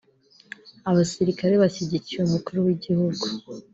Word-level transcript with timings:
Abasirikare 0.89 1.53
bashigikiye 1.63 2.19
umukuru 2.23 2.57
w'igihugu 2.65 3.25